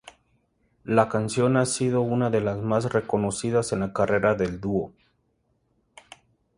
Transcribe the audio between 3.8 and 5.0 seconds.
la carrera del dúo.